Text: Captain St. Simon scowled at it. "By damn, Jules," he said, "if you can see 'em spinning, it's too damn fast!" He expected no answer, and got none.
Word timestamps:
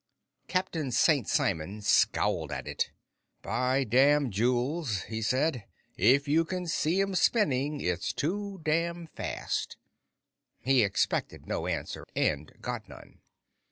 Captain 0.47 0.89
St. 0.91 1.27
Simon 1.27 1.79
scowled 1.79 2.51
at 2.51 2.67
it. 2.67 2.89
"By 3.43 3.83
damn, 3.83 4.31
Jules," 4.31 5.03
he 5.03 5.21
said, 5.21 5.65
"if 5.95 6.27
you 6.27 6.43
can 6.43 6.65
see 6.65 6.99
'em 7.01 7.13
spinning, 7.13 7.79
it's 7.81 8.11
too 8.11 8.59
damn 8.63 9.05
fast!" 9.05 9.77
He 10.59 10.81
expected 10.81 11.45
no 11.45 11.67
answer, 11.67 12.07
and 12.15 12.51
got 12.63 12.89
none. 12.89 13.19